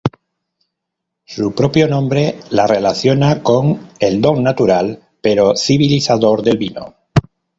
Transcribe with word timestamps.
Su 1.25 1.53
propio 1.53 1.87
nombre 1.87 2.39
la 2.49 2.65
relaciona 2.65 3.43
con 3.43 3.91
el 3.99 4.19
don 4.19 4.41
natural 4.41 4.99
pero 5.21 5.55
civilizador 5.55 6.41
del 6.41 6.57
vino. 6.57 6.95